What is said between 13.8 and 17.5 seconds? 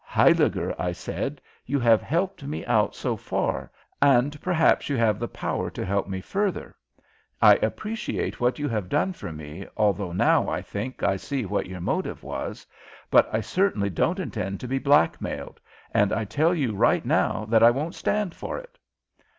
don't intend to be blackmailed, and I tell you right now